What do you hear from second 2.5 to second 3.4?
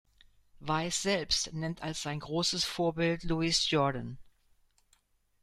Vorbild